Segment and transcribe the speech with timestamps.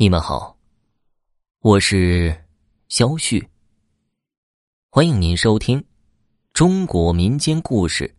[0.00, 0.56] 你们好，
[1.58, 2.46] 我是
[2.88, 3.46] 肖旭。
[4.88, 5.84] 欢迎您收听
[6.54, 8.16] 中国民间故事。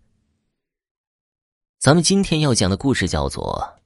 [1.80, 3.60] 咱们今天要讲的故事叫做《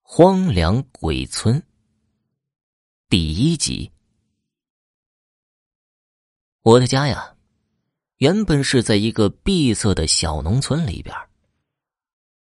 [0.00, 1.60] 荒凉鬼村》
[3.08, 3.90] 第一集。
[6.62, 7.36] 我的家呀，
[8.18, 11.12] 原本是在一个闭塞的小农村里边。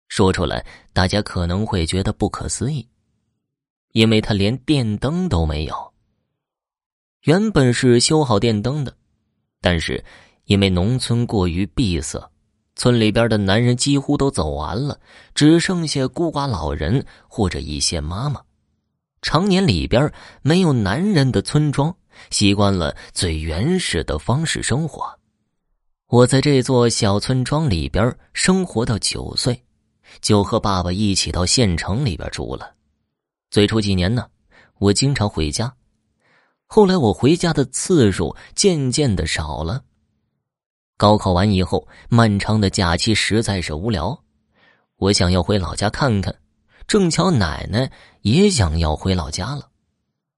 [0.07, 2.87] 说出来，大家可能会觉得不可思议。
[3.91, 5.93] 因为他连电灯都没有。
[7.23, 8.95] 原本是修好电灯的，
[9.61, 10.03] 但是
[10.45, 12.31] 因为农村过于闭塞，
[12.75, 14.99] 村里边的男人几乎都走完了，
[15.35, 18.41] 只剩下孤寡老人或者一些妈妈。
[19.21, 21.93] 常年里边没有男人的村庄，
[22.29, 25.19] 习惯了最原始的方式生活。
[26.07, 29.61] 我在这座小村庄里边生活到九岁，
[30.21, 32.75] 就和爸爸一起到县城里边住了。
[33.49, 34.29] 最初几年呢，
[34.77, 35.73] 我经常回家，
[36.67, 39.83] 后来我回家的次数渐渐的少了。
[40.97, 44.23] 高考完以后，漫长的假期实在是无聊，
[44.97, 46.35] 我想要回老家看看，
[46.85, 49.69] 正巧奶奶也想要回老家了，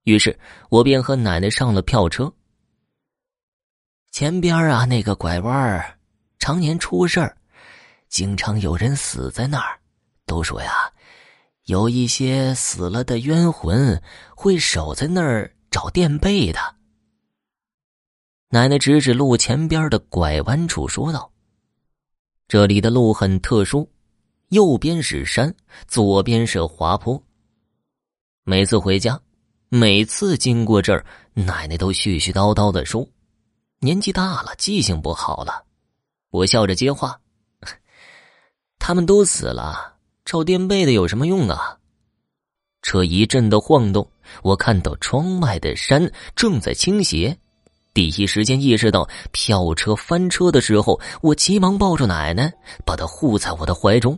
[0.03, 2.31] 于是我便和奶奶上了票车。
[4.11, 5.97] 前边啊，那个拐弯儿，
[6.39, 7.35] 常年出事儿，
[8.07, 9.79] 经常有人死在那儿，
[10.25, 10.89] 都说呀。
[11.71, 14.03] 有一些死了的冤魂
[14.35, 16.59] 会守在那儿找垫背的。
[18.49, 21.31] 奶奶指指路前边的拐弯处说道
[22.49, 23.89] ：“这里的路很特殊，
[24.49, 25.55] 右边是山，
[25.87, 27.23] 左边是滑坡。
[28.43, 29.17] 每次回家，
[29.69, 33.07] 每次经过这儿，奶奶都絮絮叨叨的说，
[33.79, 35.63] 年纪大了，记性不好了。”
[36.31, 37.17] 我笑着接话
[38.77, 39.89] ：“他们都死了。”
[40.31, 41.77] 找垫背的有什么用啊？
[42.81, 44.09] 车一阵的晃动，
[44.43, 47.37] 我看到窗外的山正在倾斜，
[47.93, 52.49] 第一时间意识到票车翻车的时候，我急忙抱住奶奶，
[52.85, 54.17] 把她护在我的怀中。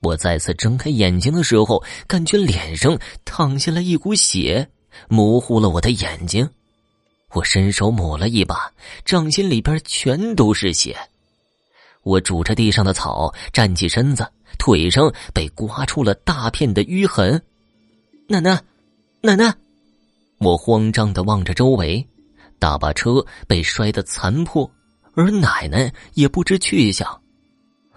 [0.00, 4.66] 我再次睁开眼睛的时候，感觉脸上淌下了一股血，
[5.08, 6.48] 模糊了我的眼睛。
[7.32, 8.72] 我伸手抹了一把，
[9.04, 10.96] 掌心里边全都是血。
[12.04, 14.26] 我拄着地上的草，站起身子。
[14.58, 17.42] 腿上被刮出了大片的淤痕，
[18.28, 18.62] 奶奶，
[19.20, 19.54] 奶奶！
[20.38, 22.06] 我慌张的望着周围，
[22.58, 24.70] 大巴车被摔得残破，
[25.14, 27.20] 而奶奶也不知去向。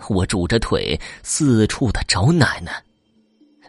[0.09, 2.83] 我拄着腿四处的找奶奶，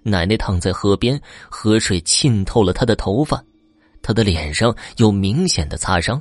[0.03, 3.43] 奶奶躺在河边，河水浸透了她的头发，
[4.03, 6.20] 她的脸上有明显的擦伤。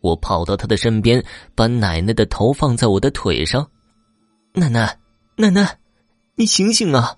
[0.00, 1.22] 我跑到她的身边，
[1.54, 3.68] 把奶奶的头放在我的腿上，
[4.54, 4.98] 奶奶，
[5.36, 5.78] 奶奶。
[6.38, 7.16] 你醒醒啊！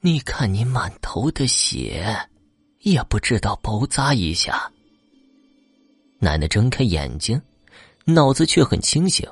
[0.00, 2.16] 你看你满头的血，
[2.78, 4.72] 也不知道包扎一下。
[6.18, 7.38] 奶奶睁开眼睛，
[8.06, 9.28] 脑子却很清醒，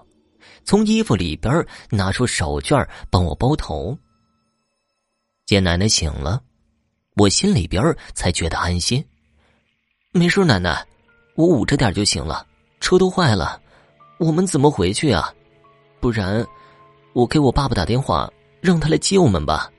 [0.64, 3.96] 从衣服里边拿出手绢帮我包头。
[5.46, 6.42] 见奶奶醒了，
[7.16, 7.82] 我心里边
[8.12, 9.02] 才觉得安心。
[10.10, 10.86] 没事，奶奶，
[11.36, 12.46] 我捂着点就行了。
[12.80, 13.58] 车都坏了，
[14.18, 15.32] 我们怎么回去啊？
[15.98, 16.46] 不然。
[17.14, 18.30] 我给我爸爸打电话，
[18.60, 19.70] 让他来接我们吧。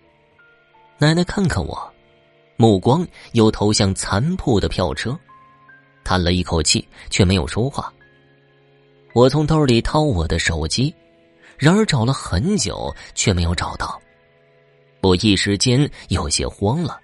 [1.00, 1.92] 奶奶看看我，
[2.58, 5.18] 目光又投向残破的票车，
[6.04, 7.92] 叹了一口气，却没有说话。
[9.14, 10.94] 我从兜里掏我的手机，
[11.58, 14.00] 然而找了很久，却没有找到。
[15.02, 17.00] 我一时间有些慌了。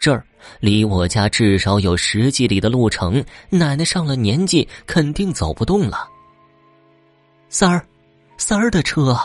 [0.00, 0.24] 这儿
[0.60, 6.08] 离我家至少有十几里的路程，奶奶上了年纪，肯定走不动了。
[7.48, 7.87] 三儿。
[8.38, 9.18] 三儿的车，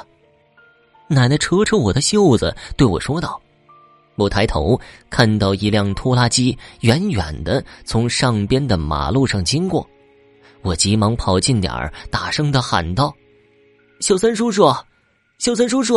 [1.07, 3.39] 奶奶扯扯我的袖子，对我说道
[4.17, 9.87] ：“我抬头看到一辆拖拉机远远的从上边的马路上经过，
[10.63, 13.15] 我急忙跑近点儿，大声的喊道
[14.01, 14.73] ：‘小三叔叔，
[15.37, 15.95] 小三叔叔！’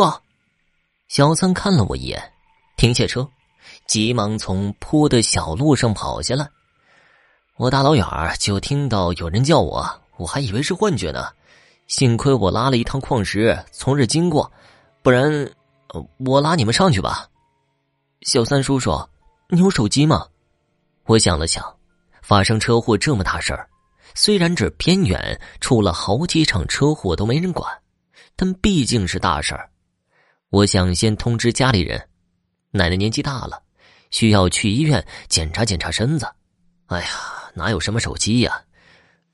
[1.09, 2.31] 小三看了我一眼，
[2.77, 3.27] 停下车，
[3.87, 6.47] 急忙从坡的小路上跑下来。
[7.57, 8.05] 我大老远
[8.37, 9.83] 就听到有人叫我，
[10.17, 11.29] 我还以为是幻觉呢。”
[11.87, 14.51] 幸亏我拉了一趟矿石从这经过，
[15.01, 15.49] 不然，
[16.25, 17.27] 我拉你们上去吧。
[18.23, 18.91] 小三叔叔，
[19.49, 20.27] 你有手机吗？
[21.05, 21.63] 我想了想，
[22.21, 23.69] 发生车祸这么大事儿，
[24.13, 27.65] 虽然这偏远，出了好几场车祸都没人管，
[28.35, 29.69] 但毕竟是大事儿。
[30.49, 32.09] 我想先通知家里人，
[32.71, 33.61] 奶奶年纪大了，
[34.11, 36.27] 需要去医院检查检查身子。
[36.87, 37.07] 哎呀，
[37.53, 38.61] 哪有什么手机呀？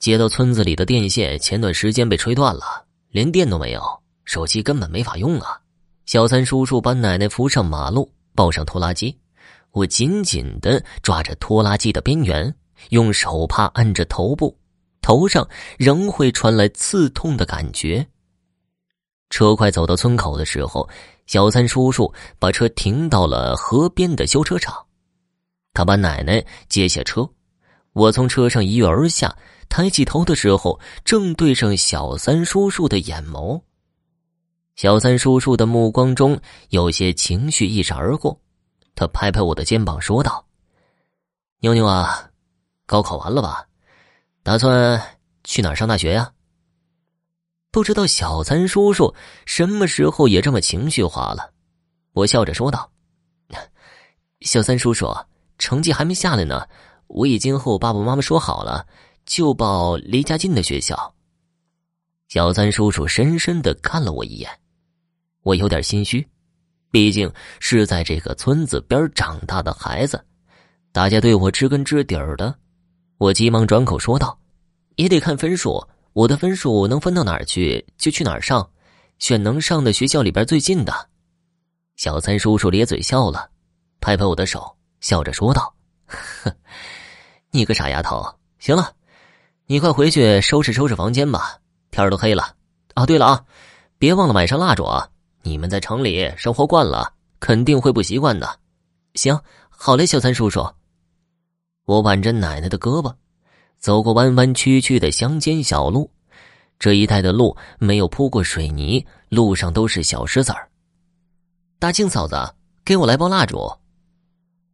[0.03, 3.81] 接到村子里的电线，前段时间被吹断了，连电都没有，
[4.25, 5.57] 手机根本没法用啊！
[6.05, 9.17] 小三叔叔把奶奶扶上马路，抱上拖拉机，
[9.71, 12.53] 我紧紧的抓着拖拉机的边缘，
[12.89, 14.59] 用手帕按着头部，
[15.01, 15.47] 头上
[15.77, 18.05] 仍会传来刺痛的感觉。
[19.29, 20.85] 车快走到村口的时候，
[21.27, 24.75] 小三叔叔把车停到了河边的修车厂，
[25.73, 27.25] 他把奶奶接下车，
[27.93, 29.35] 我从车上一跃而下，
[29.69, 33.61] 抬起头的时候，正对上小三叔叔的眼眸。
[34.75, 38.39] 小三叔叔的目光中有些情绪一闪而过，
[38.95, 40.43] 他拍拍我的肩膀说道
[41.61, 42.29] ：“妞妞啊，
[42.87, 43.67] 高考完了吧？
[44.41, 44.99] 打算
[45.43, 46.31] 去哪儿上大学呀？”
[47.69, 49.13] 不知道小三叔叔
[49.45, 51.51] 什么时候也这么情绪化了，
[52.13, 52.91] 我笑着说道
[54.41, 55.15] ：“小三叔叔，
[55.59, 56.67] 成绩还没下来呢，
[57.07, 58.85] 我已经和我爸爸妈妈说好了，
[59.25, 61.13] 就报离家近的学校。”
[62.29, 64.49] 小三叔叔深深的看了我一眼。
[65.43, 66.25] 我有点心虚，
[66.89, 70.23] 毕竟是在这个村子边长大的孩子，
[70.91, 72.55] 大家对我知根知底儿的。
[73.17, 74.39] 我急忙转口说道
[74.95, 78.67] ：“也得看分数，我的分数能分到哪儿去就去哪儿上，
[79.19, 81.09] 选能上的学校里边最近的。”
[81.97, 83.49] 小三叔叔咧嘴笑了，
[83.99, 85.75] 拍拍我的手，笑着说道
[86.13, 86.55] ：“呵，
[87.51, 88.23] 你个傻丫头，
[88.59, 88.93] 行了，
[89.65, 91.57] 你快回去收拾收拾房间吧，
[91.91, 92.55] 天都黑了。
[92.93, 93.45] 啊，对了啊，
[93.97, 95.09] 别忘了买上蜡烛啊。”
[95.45, 98.57] 你们在城里生活惯了，肯定会不习惯的。
[99.15, 99.37] 行，
[99.67, 100.65] 好嘞，小三叔叔。
[101.83, 103.13] 我挽着奶奶的胳膊，
[103.77, 106.09] 走过弯弯曲曲的乡间小路。
[106.79, 110.69] 这一带的路没有铺过水泥，路上都是小石子儿。
[111.77, 112.35] 大庆嫂子，
[112.85, 113.69] 给我来包蜡烛。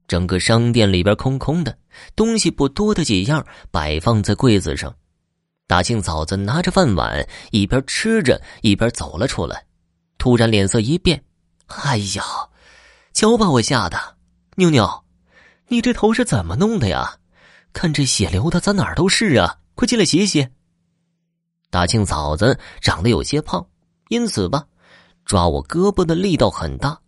[0.10, 1.78] 整个商店里边空空的，
[2.16, 4.94] 东西不多的几样摆放在柜子上。
[5.68, 9.64] 大庆嫂子拿着饭碗，一边吃着一边走了出来。
[10.18, 11.24] 突然脸色一变，
[11.68, 12.24] 哎呀，
[13.14, 14.18] 瞧把我吓的！
[14.56, 15.06] 妞妞，
[15.68, 17.18] 你这头是怎么弄的呀？
[17.72, 19.58] 看这血流的，咱哪儿都是啊！
[19.76, 20.48] 快进来洗洗。
[21.70, 23.64] 大庆嫂子长得有些胖，
[24.08, 24.66] 因此吧，
[25.24, 27.00] 抓我胳膊的力道很大，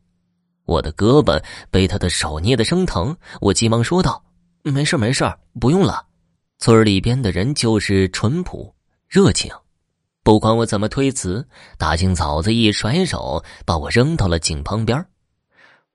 [0.72, 3.16] 我的胳膊被他的手捏得生疼。
[3.42, 4.24] 我急忙说道
[4.64, 5.30] ：“没事没事
[5.60, 6.06] 不用了。”
[6.60, 8.74] 村里边的人就是淳朴
[9.08, 9.52] 热情。
[10.24, 11.46] 不管我怎么推辞，
[11.78, 15.04] 大清嫂子一甩手把我扔到了井旁边。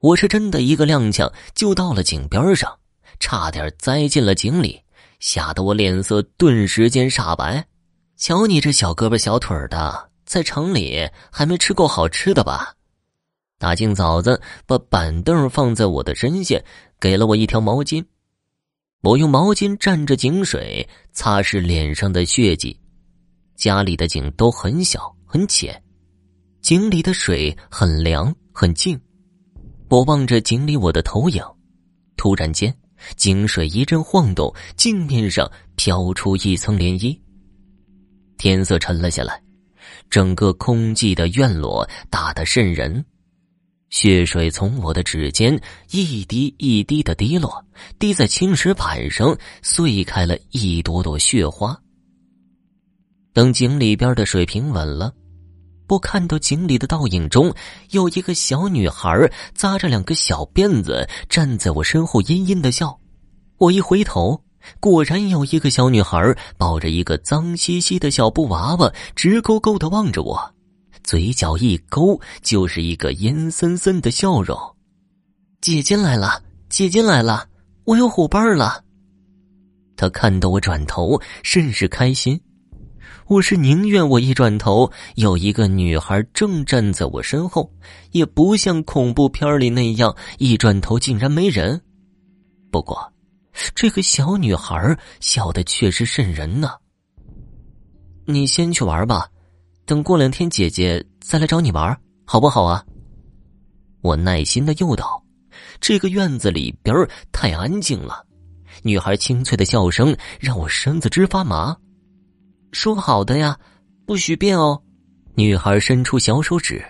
[0.00, 2.76] 我是真的一个踉跄就到了井边上，
[3.19, 4.82] 差点栽进了井里，
[5.20, 7.64] 吓得我脸色顿时间煞白。
[8.17, 12.75] 瞧你这小胳膊小腿的，在城里还没吃够好吃的吧？
[13.58, 16.60] 大青嫂子把板凳放在我的身下，
[17.00, 18.04] 给了我一条毛巾。
[19.02, 22.78] 我用毛巾蘸着井水擦拭脸上的血迹。
[23.54, 25.82] 家里的井都很小很浅，
[26.60, 29.00] 井里的水很凉很静。
[29.88, 31.42] 我望着井里我的投影，
[32.18, 32.76] 突然间，
[33.16, 37.18] 井水一阵晃动，镜面上飘出一层涟漪。
[38.36, 39.42] 天色沉了下来，
[40.10, 43.02] 整个空寂的院落大得渗人。
[43.98, 45.58] 血水从我的指尖
[45.90, 47.64] 一滴一滴的滴落，
[47.98, 51.75] 滴在青石板上，碎开了一朵朵血花。
[53.32, 55.14] 等井里边的水平稳了，
[55.88, 57.50] 我看到井里的倒影中
[57.93, 63.00] 有一个小女孩扎着两个小辫子站在我身后，阴阴的笑。
[63.56, 64.38] 我一回头，
[64.78, 70.52] 果然有一个小女孩抱着一个脏兮兮的小布娃娃，直勾勾的望着我，
[71.06, 74.58] 嘴角一勾，就是一个阴森森的笑容。
[75.60, 77.48] 姐姐来了，姐姐来了，
[77.84, 78.82] 我有伙伴了。
[79.96, 82.38] 他看到我转头，甚是开心。
[83.28, 87.72] 我是宁愿我一转头有一个女孩正站在我身后，
[88.10, 91.80] 也不像恐怖片里那样一转头竟然没人。
[92.72, 93.12] 不过，
[93.76, 96.70] 这个小女孩笑的确实瘆人呢。
[98.26, 99.28] 你先去玩吧，
[99.87, 102.85] 等过两天姐姐再来找你玩，好不好啊？
[104.02, 105.23] 我耐心的诱导。
[105.81, 106.93] 这个院子里边
[107.31, 108.26] 太安静了，
[108.83, 111.76] 女孩清脆的笑声让我身子直发麻。
[112.73, 113.57] 说好的呀，
[114.05, 114.83] 不许变哦！
[115.37, 116.85] 女孩伸出小手指，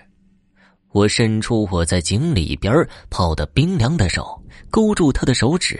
[0.91, 2.73] 我伸出我在井里边
[3.11, 5.79] 泡的冰凉的手，勾住她的手指，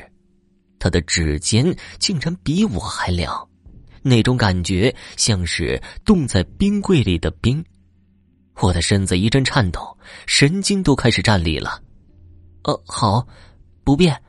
[0.78, 3.50] 她的指尖竟然比我还凉，
[4.08, 7.64] 那种感觉像是冻在冰柜里的冰。
[8.62, 11.82] 我的身子一阵颤抖，神经都开始站立了。
[12.64, 13.28] 哦，好，
[13.84, 14.20] 不变。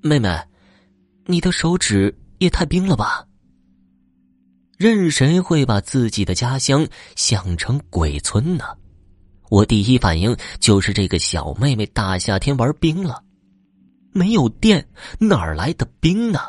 [0.00, 0.28] 妹妹，
[1.26, 3.26] 你的手指也太冰了吧！
[4.78, 8.64] 任谁会把自己的家乡想成鬼村呢？
[9.48, 13.22] 我第一反应就是这个小妹妹大夏天玩冰了，
[14.12, 14.86] 没有电
[15.18, 16.40] 哪儿来的冰呢？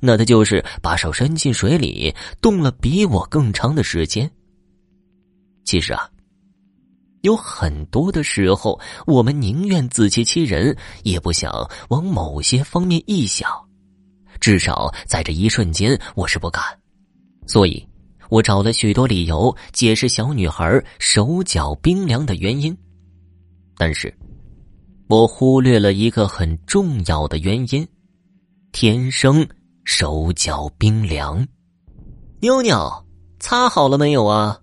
[0.00, 4.30] 那他就是把手伸进水里，冻了比我更长的时间。
[5.64, 6.08] 其实啊，
[7.22, 11.52] 有很多的时候，我们宁愿自欺欺人，也不想
[11.88, 13.50] 往某些方面臆想。
[14.40, 16.62] 至少在这一瞬间，我是不敢。
[17.46, 17.86] 所以。
[18.28, 22.76] 我找了许多理由解释小女孩手脚冰凉的原因，
[23.76, 24.12] 但是，
[25.06, 27.86] 我忽略了一个很重要的原因：
[28.72, 29.46] 天生
[29.86, 31.46] 手脚冰凉。
[32.40, 33.06] 妞妞，
[33.38, 34.58] 擦好了没有啊？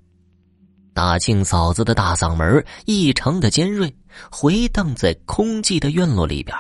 [0.94, 3.96] 大庆嫂子的大嗓门异常的尖锐，
[4.30, 6.54] 回荡在空寂的院落里边。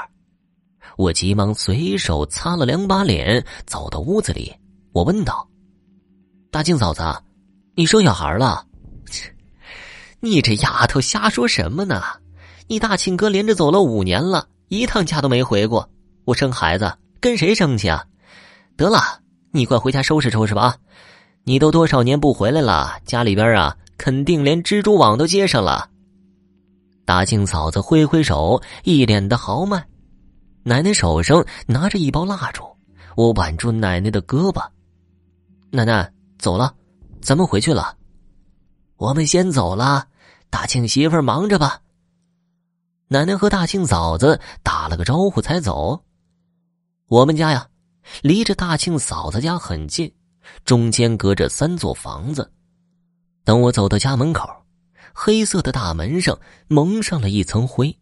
[0.95, 4.55] 我急忙随手擦了两把脸，走到屋子里，
[4.93, 5.45] 我问道。
[6.49, 7.03] 大庆嫂子，
[7.75, 8.65] 你生小孩了？
[10.21, 12.01] 你这丫头瞎说什么呢？
[12.67, 15.87] 你大庆哥连着走了五年了，一趟家都没回过。
[16.23, 18.05] 我生孩子跟谁生去啊？
[18.75, 18.99] 得了，
[19.51, 20.75] 你快回家收拾收拾吧。
[21.43, 25.89] 你都多少年不回来了，家里边啊肯定连蜘蛛网都接上了。
[27.05, 29.85] 大庆嫂子挥挥手，一脸的豪迈。
[30.63, 32.63] 奶奶手上拿着一包蜡烛，
[33.15, 34.65] 我挽住奶奶的胳膊，
[35.71, 36.09] 奶奶。
[36.39, 36.75] 走了，
[37.21, 37.95] 咱们回去了。
[38.97, 40.05] 我们先走了，
[40.49, 41.79] 大庆媳妇忙着吧。
[43.07, 46.03] 奶奶和大庆嫂子打了个招呼才走。
[47.07, 47.65] 我们家呀，
[48.21, 50.11] 离着大庆嫂子家很近，
[50.65, 52.51] 中间隔着三座房子。
[53.43, 54.49] 等我走到家门口，
[55.13, 57.95] 黑色的大门上蒙上了一层灰，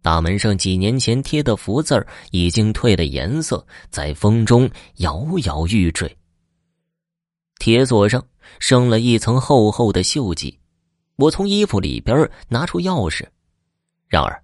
[0.00, 6.16] 大门上几年前贴的福字已经褪了颜色，在风中摇摇欲坠。
[7.58, 8.24] 铁锁上
[8.58, 10.58] 生了一层厚厚的锈迹，
[11.16, 13.26] 我从衣服里边拿出钥匙，
[14.08, 14.42] 然而，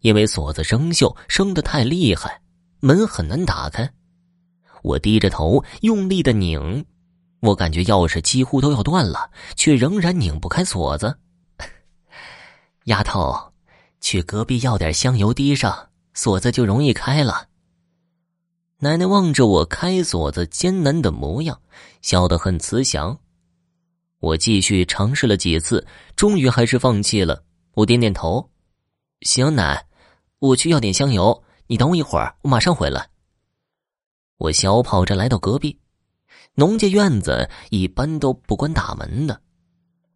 [0.00, 2.42] 因为锁子生锈生的太厉害，
[2.80, 3.90] 门很难打开。
[4.82, 6.84] 我低着头用力的拧，
[7.40, 11.18] 我感觉钥匙几乎都要断了，却仍然拧不开锁子。
[12.84, 13.52] 丫头，
[14.00, 17.48] 去隔壁要点香油滴上，锁子就容易开了。
[18.78, 21.60] 奶奶望着我开锁子艰难的模样，
[22.00, 23.18] 笑得很慈祥。
[24.20, 27.44] 我继续尝试了几次，终于还是放弃了。
[27.74, 28.50] 我点点头
[29.20, 29.86] ：“行，奶，
[30.38, 33.08] 我去要点香油，你等我一会儿，我马上回来。”
[34.40, 35.78] 我小跑着来到隔壁，
[36.54, 39.38] 农家院子一般都不关大门的。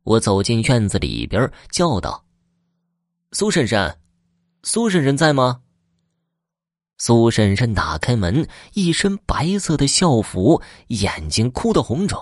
[0.02, 2.24] 我走进院子里边，叫道
[3.32, 3.98] ：“苏婶婶，
[4.62, 5.60] 苏婶婶在吗？”
[6.96, 12.18] 苏婶婶打开门，一身白色的校服，眼睛哭得红肿。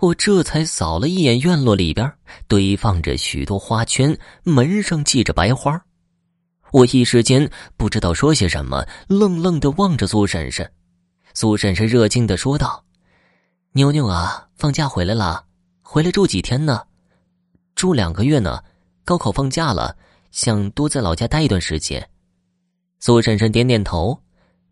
[0.00, 2.12] 我这才扫了一眼院落里边，
[2.48, 5.80] 堆放着许多花圈，门上系着白花。
[6.72, 10.68] 我一时间不知道说些什么，愣愣的望着苏婶婶。
[11.36, 12.82] 苏婶婶热情的说道
[13.72, 15.44] ：“妞妞啊，放假回来了，
[15.82, 16.82] 回来住几天呢？
[17.74, 18.64] 住两个月呢。
[19.04, 19.94] 高考放假了，
[20.30, 22.08] 想多在老家待一段时间。”
[23.00, 24.18] 苏婶婶点点头，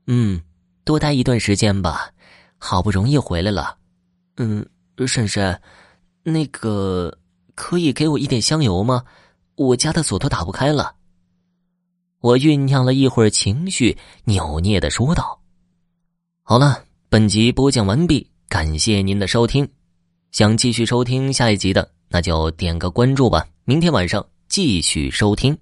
[0.07, 0.41] 嗯，
[0.85, 2.11] 多待一段时间吧，
[2.57, 3.77] 好不容易回来了。
[4.39, 4.67] 嗯，
[5.07, 5.61] 婶婶，
[6.23, 7.15] 那个
[7.55, 9.05] 可以给我一点香油吗？
[9.57, 10.95] 我家的锁都打不开了。
[12.21, 15.39] 我酝酿了一会儿情绪，扭捏的说道
[16.47, 19.67] ：“好了，本集播讲完毕，感谢您的收听。
[20.31, 23.47] 想继续收听下一集的，那就点个关注吧。
[23.65, 25.57] 明天晚上继续收听。”